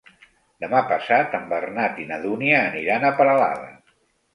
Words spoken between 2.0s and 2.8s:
i na Dúnia